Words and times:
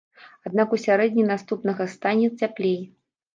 Аднак 0.49 0.71
у 0.77 0.79
сярэдзіне 0.85 1.25
наступнага 1.33 1.87
стане 1.95 2.31
цяплей. 2.41 2.81